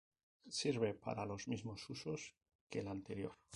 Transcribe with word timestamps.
Sirve 0.49 0.95
para 0.95 1.27
los 1.27 1.47
mismos 1.47 1.87
usos 1.91 2.33
que 2.71 2.79
el 2.79 2.87
anterior. 2.87 3.33